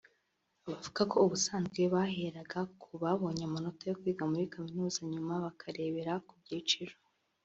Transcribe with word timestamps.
Abavuga 0.65 1.01
ko 1.11 1.15
ubusanzwe 1.25 1.79
baheraga 1.93 2.59
ku 2.81 2.89
babonye 3.03 3.43
amanota 3.45 3.81
yo 3.89 3.97
kwiga 3.99 4.23
muri 4.31 4.51
kaminuza 4.53 4.99
nyuma 5.11 5.33
bakarebera 5.45 6.13
ku 6.27 6.35
byiciro 6.43 6.95